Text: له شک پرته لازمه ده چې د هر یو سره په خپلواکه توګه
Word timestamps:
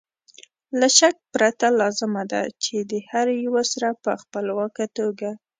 له 0.79 0.87
شک 0.97 1.15
پرته 1.33 1.67
لازمه 1.79 2.23
ده 2.31 2.41
چې 2.63 2.75
د 2.91 2.93
هر 3.09 3.27
یو 3.45 3.55
سره 3.73 3.89
په 4.03 4.11
خپلواکه 4.21 4.85
توګه 4.97 5.29